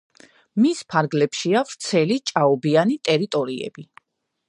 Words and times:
მის 0.63 0.79
ფარგლებშია 0.93 1.63
ვრცელი 1.73 2.19
ჭაობიანი 2.33 3.01
ტერიტორიები. 3.11 3.91